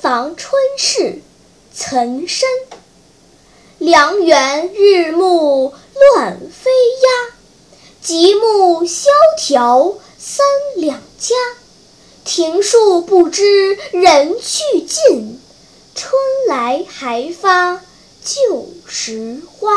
[0.00, 1.20] 房春事，
[1.74, 2.48] 岑参。
[3.76, 5.74] 梁园日暮
[6.14, 6.70] 乱飞
[7.02, 7.34] 鸦，
[8.00, 10.46] 极目萧条三
[10.76, 11.36] 两家。
[12.24, 15.38] 庭树不知人去尽，
[15.94, 16.14] 春
[16.48, 17.82] 来还发
[18.24, 19.70] 旧时花。